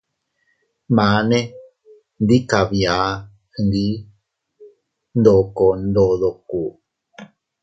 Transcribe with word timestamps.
Mane 0.95 1.39
ndi 2.23 2.37
kabia 2.49 2.97
gndi 3.53 3.87
ndoko 5.19 5.65
ndodoko. 5.87 6.61